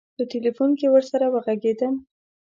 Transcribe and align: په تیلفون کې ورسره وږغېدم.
په 0.17 0.23
تیلفون 0.31 0.69
کې 0.79 0.87
ورسره 0.89 1.25
وږغېدم. 1.33 1.95